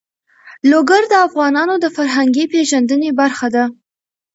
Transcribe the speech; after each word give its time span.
لوگر 0.71 1.01
د 1.09 1.13
افغانانو 1.27 1.75
د 1.83 1.85
فرهنګي 1.95 2.45
پیژندنې 2.53 3.09
برخه 3.19 3.47
ده. 3.55 3.63